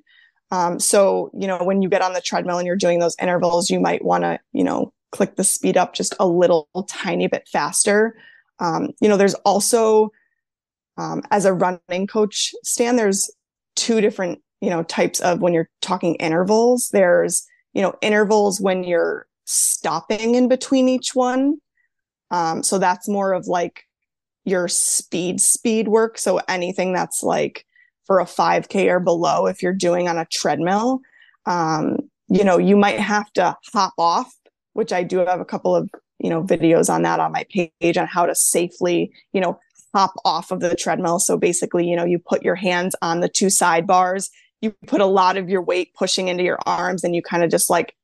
[0.51, 3.71] Um, so, you know, when you get on the treadmill and you're doing those intervals,
[3.71, 7.47] you might want to, you know, click the speed up just a little tiny bit
[7.51, 8.15] faster
[8.59, 10.11] um, you know, there's also,
[10.97, 13.31] um, as a running coach, Stan, there's
[13.75, 16.89] two different, you know, types of when you're talking intervals.
[16.91, 21.57] There's, you know, intervals when you're stopping in between each one.
[22.31, 23.83] Um, so that's more of like
[24.45, 26.17] your speed, speed work.
[26.17, 27.65] So anything that's like
[28.05, 31.01] for a 5K or below, if you're doing on a treadmill,
[31.45, 34.33] um, you know, you might have to hop off
[34.75, 35.89] which I do have a couple of,
[36.19, 39.59] you know, videos on that on my page on how to safely, you know,
[39.93, 41.19] hop off of the treadmill.
[41.19, 44.29] So basically, you know, you put your hands on the two sidebars,
[44.61, 47.49] you put a lot of your weight pushing into your arms, and you kind of
[47.49, 47.95] just like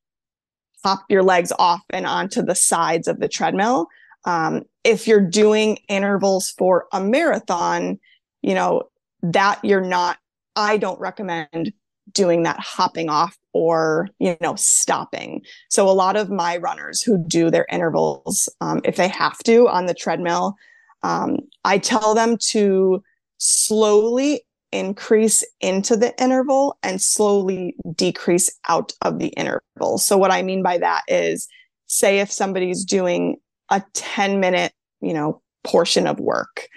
[0.83, 3.87] hop your legs off and onto the sides of the treadmill.
[4.25, 7.99] Um, if you're doing intervals for a marathon,
[8.41, 8.83] you know,
[9.23, 10.17] that you're not,
[10.55, 11.73] I don't recommend
[12.13, 15.41] doing that hopping off or you know stopping.
[15.69, 19.67] So a lot of my runners who do their intervals um, if they have to
[19.67, 20.55] on the treadmill
[21.03, 23.03] um, i tell them to
[23.37, 29.97] slowly increase into the interval and slowly decrease out of the interval.
[29.97, 31.47] So what i mean by that is
[31.87, 33.37] say if somebody's doing
[33.69, 36.67] a 10 minute you know portion of work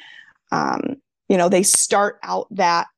[0.53, 0.97] um,
[1.29, 2.88] you know they start out that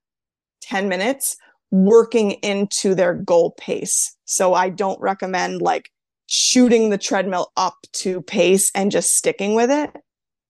[0.62, 1.36] 10 minutes
[1.70, 4.16] working into their goal pace.
[4.24, 5.90] So I don't recommend like
[6.26, 9.90] shooting the treadmill up to pace and just sticking with it.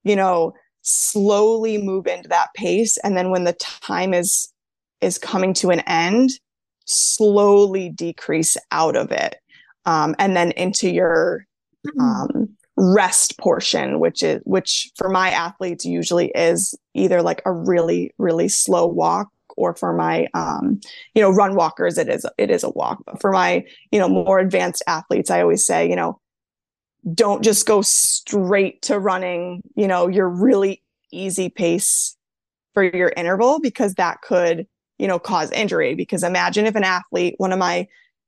[0.05, 4.53] You know, slowly move into that pace and then when the time is
[5.01, 6.31] is coming to an end,
[6.87, 9.37] slowly decrease out of it.
[9.85, 11.47] Um, and then into your
[11.87, 12.01] mm-hmm.
[12.01, 18.13] um, rest portion which is which for my athletes usually is either like a really
[18.19, 20.81] really slow walk or for my um,
[21.15, 23.03] you know run walkers it is it is a walk.
[23.07, 26.21] But for my you know more advanced athletes i always say you know
[27.15, 32.17] don't just go straight to running you know your really easy pace
[32.75, 34.67] for your interval because that could
[34.99, 35.95] you know cause injury.
[35.95, 37.87] Because imagine if an athlete one of my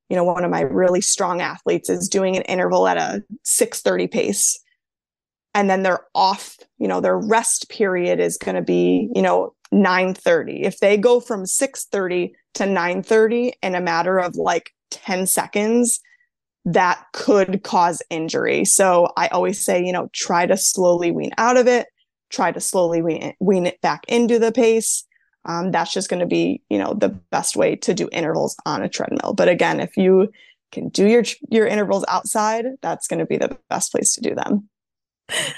[0.08, 4.06] you know one of my really strong athletes is doing an interval at a 630
[4.08, 4.58] pace
[5.54, 9.54] and then they're off you know their rest period is going to be you know
[9.72, 10.62] 9:30.
[10.62, 16.00] If they go from 6:30 to 9:30 in a matter of like 10 seconds,
[16.64, 18.64] that could cause injury.
[18.64, 21.88] So I always say, you know, try to slowly wean out of it,
[22.30, 25.04] try to slowly wean, wean it back into the pace.
[25.44, 28.82] Um, that's just going to be, you know, the best way to do intervals on
[28.82, 29.32] a treadmill.
[29.34, 30.30] But again, if you
[30.72, 34.34] can do your your intervals outside, that's going to be the best place to do
[34.34, 34.68] them.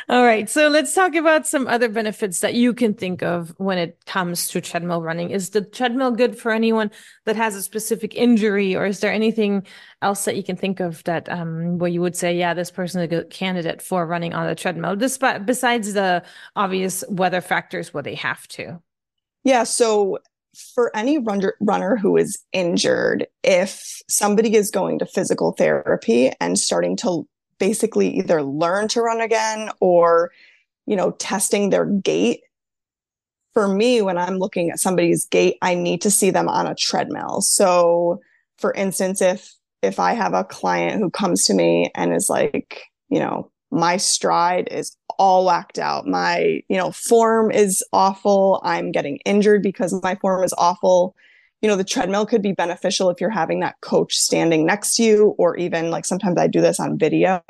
[0.09, 0.51] All right.
[0.51, 4.49] So let's talk about some other benefits that you can think of when it comes
[4.49, 5.31] to treadmill running.
[5.31, 6.91] Is the treadmill good for anyone
[7.25, 9.65] that has a specific injury, or is there anything
[10.03, 13.01] else that you can think of that um, where you would say, yeah, this person
[13.01, 16.25] is a good candidate for running on the treadmill, despite besides the
[16.57, 18.83] obvious weather factors where they have to?
[19.45, 19.63] Yeah.
[19.63, 20.19] So
[20.75, 26.59] for any runner, runner who is injured, if somebody is going to physical therapy and
[26.59, 27.29] starting to
[27.61, 30.33] basically either learn to run again or,
[30.87, 32.41] you know, testing their gait.
[33.55, 36.75] For me, when I'm looking at somebody's gait, I need to see them on a
[36.75, 37.41] treadmill.
[37.43, 38.21] So,
[38.59, 42.83] for instance, if if I have a client who comes to me and is like,
[43.09, 46.07] you know, my stride is all whacked out.
[46.07, 48.61] My, you know, form is awful.
[48.65, 51.15] I'm getting injured because my form is awful
[51.63, 55.03] you know the treadmill could be beneficial if you're having that coach standing next to
[55.03, 57.43] you or even like sometimes i do this on video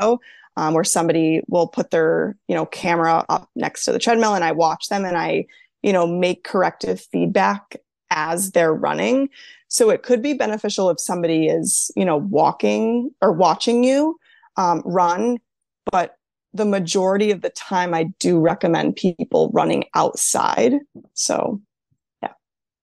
[0.57, 4.45] um, where somebody will put their you know camera up next to the treadmill and
[4.45, 5.45] i watch them and i
[5.83, 7.77] you know make corrective feedback
[8.11, 9.29] as they're running.
[9.69, 14.19] So it could be beneficial if somebody is you know walking or watching you
[14.57, 15.39] um, run
[15.91, 16.17] but
[16.53, 20.75] the majority of the time i do recommend people running outside.
[21.15, 21.61] So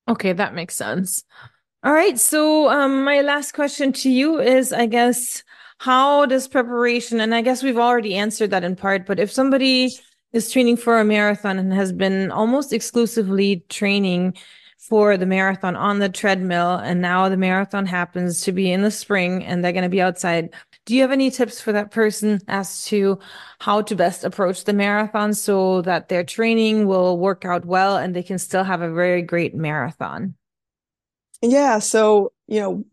[0.07, 1.23] Okay, that makes sense.
[1.83, 2.17] All right.
[2.17, 5.43] So, um, my last question to you is, I guess,
[5.79, 9.91] how does preparation, and I guess we've already answered that in part, but if somebody
[10.33, 14.35] is training for a marathon and has been almost exclusively training
[14.79, 18.91] for the marathon on the treadmill, and now the marathon happens to be in the
[18.91, 20.53] spring and they're going to be outside,
[20.87, 23.19] do you have any tips for that person as to
[23.59, 28.15] how to best approach the marathon so that their training will work out well and
[28.15, 30.33] they can still have a very great marathon?
[31.41, 31.79] Yeah.
[31.79, 32.85] So, you know,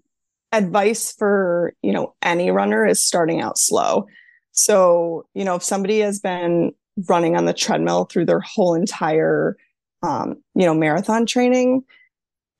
[0.50, 4.06] advice for, you know, any runner is starting out slow.
[4.50, 6.72] So, you know, if somebody has been
[7.08, 9.56] running on the treadmill through their whole entire,
[10.02, 11.84] um, you know, marathon training,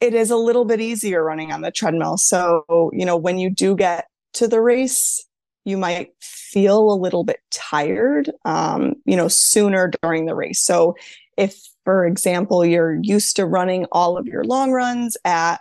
[0.01, 2.19] it is a little bit easier running on the treadmill.
[2.19, 5.25] So, you know, when you do get to the race,
[5.65, 10.63] you might feel a little bit tired, um, you know, sooner during the race.
[10.63, 10.95] So
[11.37, 15.61] if, for example, you're used to running all of your long runs at,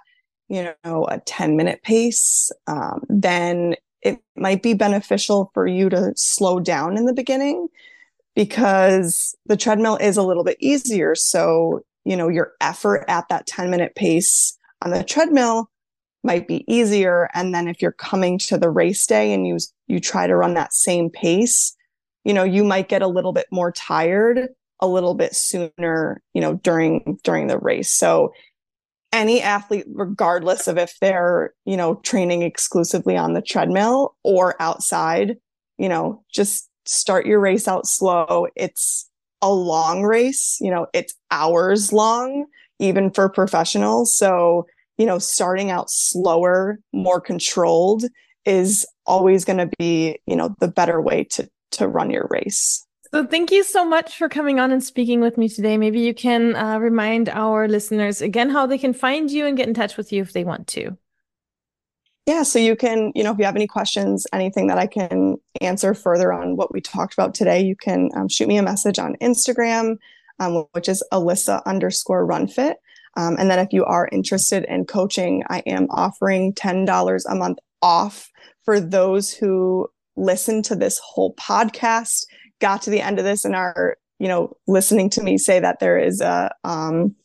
[0.50, 6.14] you know, a 10 minute pace, um, then it might be beneficial for you to
[6.16, 7.70] slow down in the beginning
[8.36, 11.16] because the treadmill is a little bit easier.
[11.16, 15.70] So, you know, your effort at that 10 minute pace on the treadmill
[16.24, 17.30] might be easier.
[17.34, 19.58] And then if you're coming to the race day and you
[19.88, 21.76] you try to run that same pace
[22.24, 24.48] you know you might get a little bit more tired
[24.80, 27.92] a little bit sooner you know during during the race.
[27.92, 28.34] So
[29.12, 35.38] any athlete regardless of if they're you know training exclusively on the treadmill or outside
[35.78, 38.48] you know just start your race out slow.
[38.56, 39.10] It's
[39.42, 42.46] a long race you know it's hours long
[42.80, 44.16] even for professionals.
[44.16, 44.66] So
[44.98, 48.06] you know, starting out slower, more controlled
[48.46, 52.86] is always going to be, you know, the better way to to run your race.
[53.14, 55.78] So thank you so much for coming on and speaking with me today.
[55.78, 59.68] Maybe you can uh, remind our listeners again how they can find you and get
[59.68, 60.98] in touch with you if they want to.
[62.26, 65.36] Yeah, so you can, you know, if you have any questions, anything that I can
[65.62, 68.98] answer further on what we talked about today, you can um, shoot me a message
[68.98, 69.98] on Instagram,
[70.40, 72.76] um, which is Alyssa underscore RunFit.
[73.16, 77.60] Um, and then if you are interested in coaching, I am offering $10 a month
[77.82, 78.30] off
[78.64, 82.26] for those who listen to this whole podcast,
[82.60, 85.80] got to the end of this and are, you know, listening to me say that
[85.80, 87.16] there is a, um,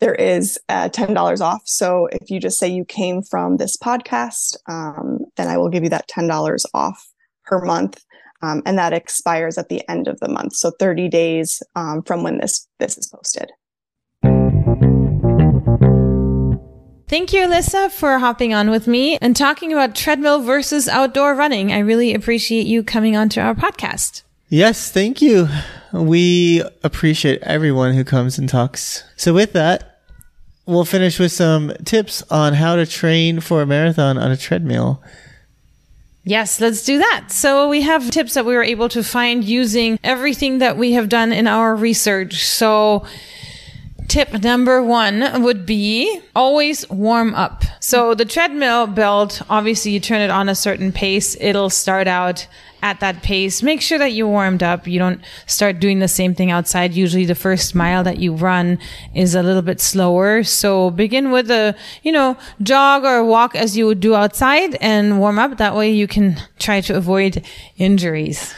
[0.00, 1.62] there is $10 off.
[1.64, 5.82] So if you just say you came from this podcast, um, then I will give
[5.82, 7.04] you that $10 off
[7.44, 8.00] per month.
[8.40, 10.54] Um, and that expires at the end of the month.
[10.54, 13.50] So 30 days um, from when this, this is posted.
[17.08, 21.72] Thank you, Alyssa, for hopping on with me and talking about treadmill versus outdoor running.
[21.72, 24.20] I really appreciate you coming onto our podcast.
[24.50, 25.48] Yes, thank you.
[25.90, 29.04] We appreciate everyone who comes and talks.
[29.16, 30.00] So with that,
[30.66, 35.02] we'll finish with some tips on how to train for a marathon on a treadmill.
[36.24, 37.28] Yes, let's do that.
[37.32, 41.08] So we have tips that we were able to find using everything that we have
[41.08, 42.44] done in our research.
[42.44, 43.06] So
[44.08, 47.62] Tip number one would be always warm up.
[47.78, 51.36] So the treadmill belt, obviously you turn it on a certain pace.
[51.38, 52.48] It'll start out
[52.82, 53.62] at that pace.
[53.62, 54.86] Make sure that you're warmed up.
[54.86, 56.94] You don't start doing the same thing outside.
[56.94, 58.78] Usually the first mile that you run
[59.14, 60.42] is a little bit slower.
[60.42, 65.18] So begin with a, you know, jog or walk as you would do outside and
[65.18, 65.58] warm up.
[65.58, 67.44] That way you can try to avoid
[67.76, 68.54] injuries.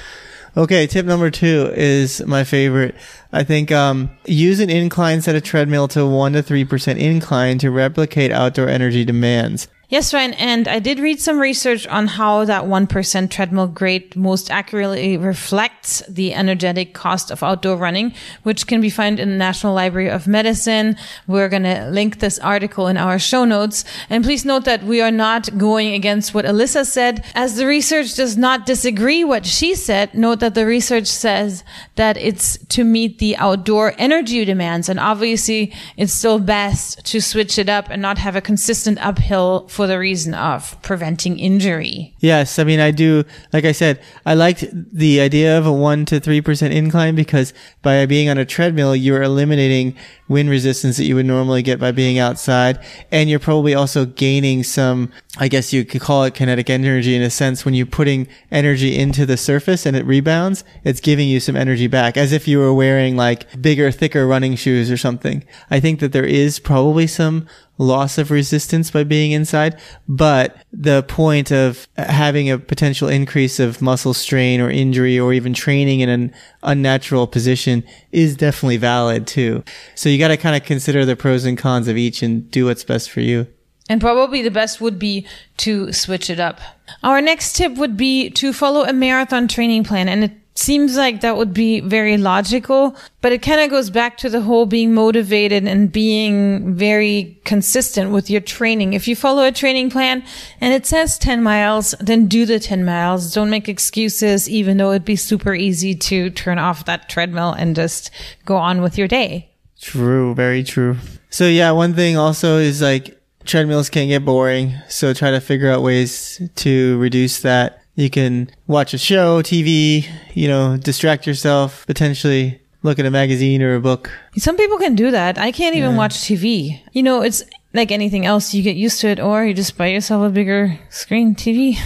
[0.57, 2.97] Okay, tip number two is my favorite.
[3.33, 7.59] I think um, use an incline set of treadmill to one to three percent incline
[7.59, 9.69] to replicate outdoor energy demands.
[9.91, 14.49] Yes, Ryan, and I did read some research on how that 1% treadmill grade most
[14.49, 18.15] accurately reflects the energetic cost of outdoor running,
[18.45, 20.97] which can be found in the National Library of Medicine.
[21.27, 23.85] We're going to link this article in our show notes.
[24.09, 27.25] And please note that we are not going against what Alyssa said.
[27.35, 31.65] As the research does not disagree what she said, note that the research says
[31.97, 34.89] that it's to meet the outdoor energy demands.
[34.89, 39.67] And obviously it's still best to switch it up and not have a consistent uphill
[39.81, 42.13] for the reason of preventing injury.
[42.19, 43.25] Yes, I mean I do.
[43.51, 47.55] Like I said, I liked the idea of a one to three percent incline because
[47.81, 49.97] by being on a treadmill, you're eliminating
[50.31, 52.79] wind resistance that you would normally get by being outside,
[53.11, 55.11] and you're probably also gaining some.
[55.39, 57.65] I guess you could call it kinetic energy in a sense.
[57.65, 61.89] When you're putting energy into the surface and it rebounds, it's giving you some energy
[61.89, 65.45] back, as if you were wearing like bigger, thicker running shoes or something.
[65.71, 67.47] I think that there is probably some
[67.81, 73.81] loss of resistance by being inside, but the point of having a potential increase of
[73.81, 77.83] muscle strain or injury or even training in an unnatural position
[78.13, 79.63] is definitely valid too.
[79.95, 82.67] So you got to kind of consider the pros and cons of each and do
[82.67, 83.47] what's best for you.
[83.89, 85.27] And probably the best would be
[85.59, 86.61] to switch it up.
[87.03, 90.09] Our next tip would be to follow a marathon training plan.
[90.09, 94.17] And it seems like that would be very logical, but it kind of goes back
[94.19, 98.93] to the whole being motivated and being very consistent with your training.
[98.93, 100.23] If you follow a training plan
[100.61, 103.33] and it says 10 miles, then do the 10 miles.
[103.33, 107.75] Don't make excuses, even though it'd be super easy to turn off that treadmill and
[107.75, 108.11] just
[108.45, 109.51] go on with your day.
[109.81, 110.97] True, very true.
[111.31, 114.75] So yeah, one thing also is like treadmills can get boring.
[114.89, 120.09] So try to figure out ways to reduce that you can watch a show, TV,
[120.35, 124.11] you know, distract yourself, potentially look at a magazine or a book.
[124.37, 125.39] Some people can do that.
[125.39, 125.97] I can't even yeah.
[125.97, 126.81] watch TV.
[126.93, 127.43] You know, it's
[127.75, 128.55] like anything else.
[128.55, 131.77] You get used to it or you just buy yourself a bigger screen TV.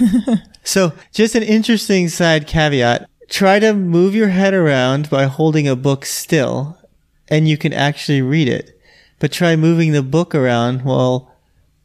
[0.65, 3.09] so just an interesting side caveat.
[3.29, 6.79] Try to move your head around by holding a book still
[7.29, 8.79] and you can actually read it.
[9.19, 11.33] But try moving the book around while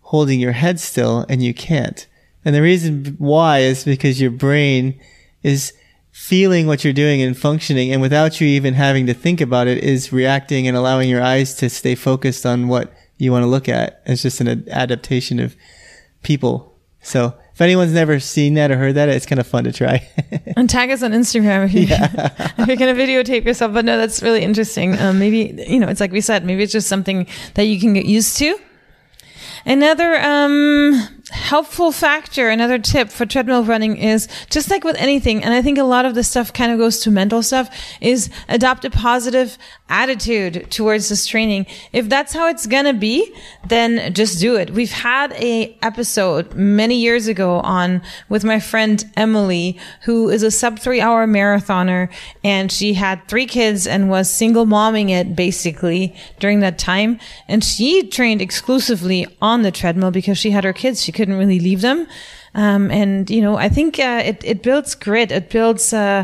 [0.01, 2.05] holding your head still and you can't.
[2.49, 4.99] And the reason why is because your brain
[5.43, 5.71] is
[6.09, 9.83] feeling what you're doing and functioning and without you even having to think about it
[9.83, 13.69] is reacting and allowing your eyes to stay focused on what you want to look
[13.69, 14.01] at.
[14.07, 15.55] It's just an adaptation of
[16.23, 16.75] people.
[17.03, 20.09] So if anyone's never seen that or heard that, it's kind of fun to try.
[20.57, 23.75] and tag us on Instagram if, you, if you're going to videotape yourself.
[23.75, 24.97] But no, that's really interesting.
[24.97, 27.93] Um, maybe, you know, it's like we said, maybe it's just something that you can
[27.93, 28.59] get used to.
[29.65, 35.53] Another um, helpful factor, another tip for treadmill running is just like with anything, and
[35.53, 37.69] I think a lot of this stuff kind of goes to mental stuff,
[38.01, 39.57] is adopt a positive
[39.89, 41.65] attitude towards this training.
[41.91, 43.33] If that's how it's gonna be,
[43.67, 44.69] then just do it.
[44.71, 50.51] We've had a episode many years ago on with my friend Emily, who is a
[50.51, 52.09] sub three hour marathoner,
[52.43, 57.19] and she had three kids and was single momming it basically during that time.
[57.47, 61.01] And she trained exclusively on the treadmill because she had her kids.
[61.03, 62.07] She couldn't really leave them.
[62.55, 65.31] Um, and you know, I think uh, it it builds grit.
[65.31, 66.23] It builds uh,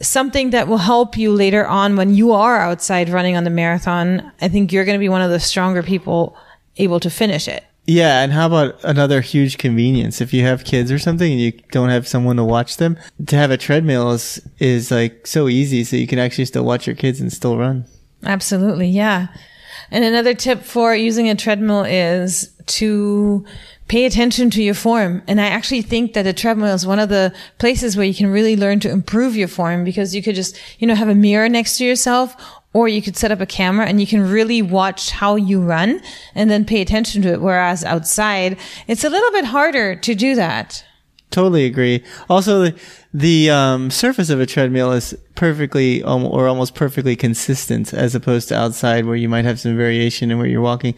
[0.00, 4.32] something that will help you later on when you are outside running on the marathon.
[4.40, 6.36] I think you're going to be one of the stronger people
[6.76, 7.64] able to finish it.
[7.86, 10.20] Yeah, and how about another huge convenience?
[10.20, 13.36] If you have kids or something and you don't have someone to watch them, to
[13.36, 16.96] have a treadmill is is like so easy, so you can actually still watch your
[16.96, 17.86] kids and still run.
[18.24, 19.28] Absolutely, yeah.
[19.90, 23.46] And another tip for using a treadmill is to
[23.88, 25.22] pay attention to your form.
[25.26, 28.28] And I actually think that a treadmill is one of the places where you can
[28.28, 31.48] really learn to improve your form because you could just, you know, have a mirror
[31.48, 32.36] next to yourself
[32.74, 36.00] or you could set up a camera and you can really watch how you run
[36.34, 37.40] and then pay attention to it.
[37.40, 40.84] Whereas outside, it's a little bit harder to do that.
[41.30, 42.02] Totally agree.
[42.30, 42.80] Also, the,
[43.12, 48.56] the um, surface of a treadmill is perfectly or almost perfectly consistent as opposed to
[48.56, 50.94] outside where you might have some variation in where you're walking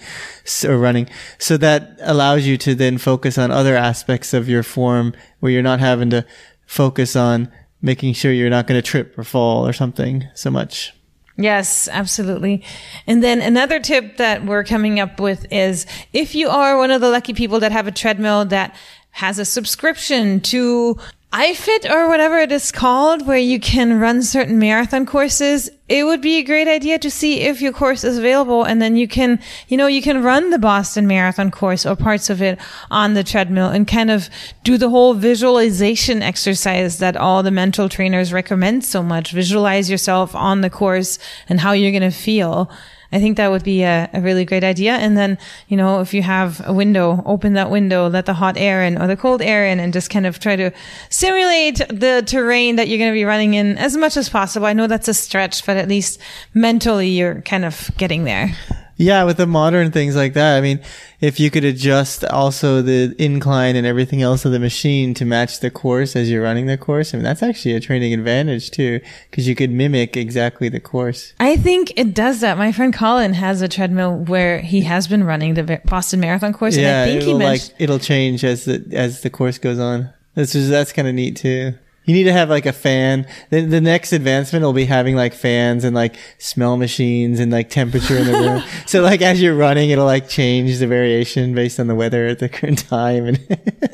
[0.64, 1.09] or running.
[1.39, 5.62] So that allows you to then focus on other aspects of your form where you're
[5.62, 6.24] not having to
[6.64, 7.51] focus on
[7.83, 10.95] making sure you're not going to trip or fall or something so much.
[11.37, 12.62] Yes, absolutely.
[13.07, 17.01] And then another tip that we're coming up with is if you are one of
[17.01, 18.76] the lucky people that have a treadmill that
[19.12, 20.98] has a subscription to
[21.32, 26.20] iFit or whatever it is called, where you can run certain marathon courses, it would
[26.20, 28.64] be a great idea to see if your course is available.
[28.64, 29.38] And then you can,
[29.68, 32.58] you know, you can run the Boston Marathon course or parts of it
[32.90, 34.28] on the treadmill and kind of
[34.64, 39.30] do the whole visualization exercise that all the mental trainers recommend so much.
[39.30, 42.68] Visualize yourself on the course and how you're going to feel.
[43.12, 44.92] I think that would be a, a, really great idea.
[44.92, 45.36] And then,
[45.68, 49.00] you know, if you have a window, open that window, let the hot air in
[49.00, 50.70] or the cold air in and just kind of try to
[51.08, 54.66] simulate the terrain that you're going to be running in as much as possible.
[54.66, 56.20] I know that's a stretch, but at least
[56.54, 58.56] mentally you're kind of getting there.
[59.01, 60.78] Yeah, with the modern things like that, I mean,
[61.22, 65.61] if you could adjust also the incline and everything else of the machine to match
[65.61, 69.01] the course as you're running the course, I mean, that's actually a training advantage too,
[69.30, 71.32] because you could mimic exactly the course.
[71.40, 72.59] I think it does that.
[72.59, 76.76] My friend Colin has a treadmill where he has been running the Boston Marathon course,
[76.76, 79.78] yeah, and I think he mentioned like it'll change as the as the course goes
[79.78, 80.12] on.
[80.34, 81.72] That's just that's kind of neat too.
[82.11, 83.24] You need to have like a fan.
[83.50, 87.70] The, the next advancement will be having like fans and like smell machines and like
[87.70, 88.64] temperature in the room.
[88.86, 92.40] so like as you're running, it'll like change the variation based on the weather at
[92.40, 93.26] the current time.
[93.26, 93.38] And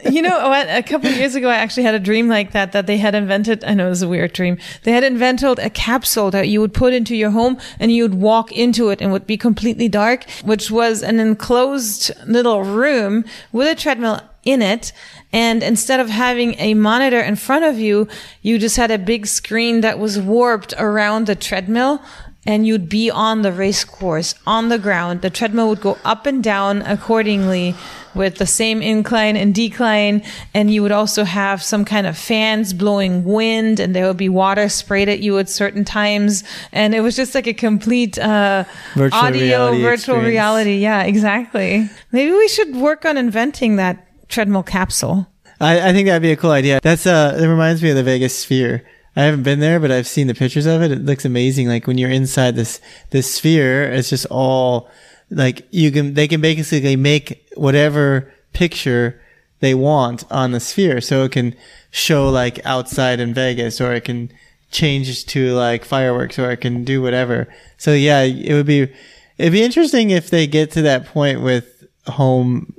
[0.11, 0.67] you know what?
[0.71, 2.73] A couple years ago, I actually had a dream like that.
[2.73, 3.63] That they had invented.
[3.65, 4.57] I know it was a weird dream.
[4.85, 8.15] They had invented a capsule that you would put into your home and you would
[8.15, 13.27] walk into it and it would be completely dark, which was an enclosed little room
[13.53, 14.93] with a treadmill in it.
[15.37, 18.09] And instead of having a monitor in front of you,
[18.41, 22.01] you just had a big screen that was warped around the treadmill
[22.47, 25.21] and you'd be on the race course on the ground.
[25.21, 27.75] The treadmill would go up and down accordingly
[28.15, 30.23] with the same incline and decline.
[30.55, 34.31] And you would also have some kind of fans blowing wind and there would be
[34.31, 36.45] water sprayed at you at certain times.
[36.73, 38.65] And it was just like a complete, uh,
[38.95, 40.29] Virtual audio reality virtual experience.
[40.29, 40.77] reality.
[40.79, 41.91] Yeah, exactly.
[42.11, 45.29] Maybe we should work on inventing that treadmill capsule.
[45.61, 46.81] I, I think that'd be a cool idea.
[46.83, 48.85] That's uh, it reminds me of the Vegas Sphere.
[49.17, 50.93] I haven't been there, but I've seen the pictures of it.
[50.93, 51.69] It looks amazing.
[51.69, 54.91] Like when you're inside this this sphere, it's just all
[55.31, 59.21] like you can they can basically make whatever picture
[59.61, 61.01] they want on the sphere.
[61.01, 61.57] So it can
[61.91, 64.31] show like outside in Vegas, or it can
[64.71, 67.49] change to like fireworks, or it can do whatever.
[67.79, 68.93] So yeah, it would be
[69.39, 72.75] it'd be interesting if they get to that point with home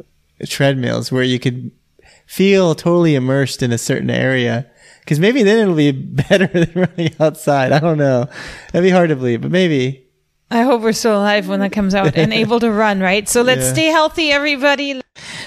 [0.46, 1.72] treadmills where you could
[2.26, 4.66] feel totally immersed in a certain area.
[5.06, 7.72] Cause maybe then it'll be better than running outside.
[7.72, 8.28] I don't know.
[8.74, 10.04] That'd be hard to believe, but maybe.
[10.50, 13.28] I hope we're still alive when that comes out and able to run, right?
[13.28, 13.74] So let's Yeah.
[13.74, 15.02] stay healthy, everybody.